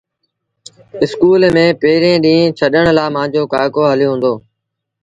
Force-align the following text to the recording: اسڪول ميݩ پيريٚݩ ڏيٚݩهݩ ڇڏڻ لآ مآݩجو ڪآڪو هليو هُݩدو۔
اسڪول 1.03 1.41
ميݩ 1.55 1.77
پيريٚݩ 1.81 2.21
ڏيٚݩهݩ 2.23 2.55
ڇڏڻ 2.57 2.85
لآ 2.97 3.05
مآݩجو 3.15 3.43
ڪآڪو 3.53 3.83
هليو 3.91 4.11
هُݩدو۔ 4.13 4.33